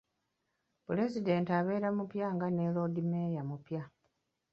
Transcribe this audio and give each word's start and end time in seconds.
Pulezidenti 0.85 1.51
abeere 1.59 1.89
mupya 1.97 2.27
nga 2.35 2.47
ne 2.51 2.63
Loodimmeeya 2.73 3.41
mupya. 3.49 3.83